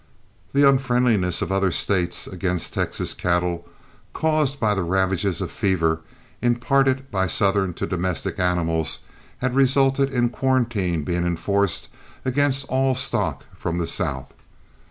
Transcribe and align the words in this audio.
The 0.53 0.67
unfriendliness 0.67 1.43
of 1.43 1.51
other 1.51 1.69
States 1.69 2.25
against 2.25 2.73
Texas 2.73 3.13
cattle, 3.13 3.67
caused 4.13 4.59
by 4.59 4.73
the 4.73 4.81
ravages 4.81 5.41
of 5.41 5.51
fever 5.51 6.01
imparted 6.41 7.11
by 7.11 7.27
southern 7.27 7.75
to 7.75 7.85
domestic 7.85 8.39
animals, 8.39 9.01
had 9.45 9.53
resulted 9.53 10.11
in 10.11 10.29
quarantine 10.29 11.03
being 11.03 11.23
enforced 11.23 11.87
against 12.25 12.65
all 12.65 12.95
stock 12.95 13.45
from 13.53 13.77
the 13.77 13.85
South. 13.85 14.33